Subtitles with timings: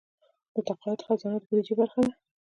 [0.53, 2.13] د تقاعد خزانه د بودیجې برخه ده